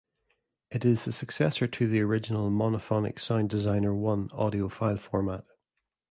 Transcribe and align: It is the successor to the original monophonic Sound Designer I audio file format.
It 0.71 0.83
is 0.83 1.05
the 1.05 1.11
successor 1.11 1.67
to 1.67 1.87
the 1.87 2.01
original 2.01 2.49
monophonic 2.49 3.19
Sound 3.19 3.51
Designer 3.51 3.93
I 3.95 4.25
audio 4.33 4.67
file 4.67 4.97
format. 4.97 5.43